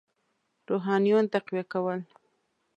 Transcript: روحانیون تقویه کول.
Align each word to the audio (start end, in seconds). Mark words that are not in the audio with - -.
روحانیون 0.69 1.25
تقویه 1.33 1.63
کول. 1.71 1.99